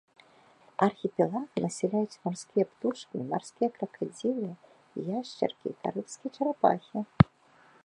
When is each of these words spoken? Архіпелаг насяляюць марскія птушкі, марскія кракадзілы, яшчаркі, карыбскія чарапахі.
Архіпелаг 0.85 1.47
насяляюць 1.65 2.19
марскія 2.25 2.65
птушкі, 2.71 3.17
марскія 3.35 3.69
кракадзілы, 3.77 4.49
яшчаркі, 5.19 5.77
карыбскія 5.87 6.29
чарапахі. 6.39 6.99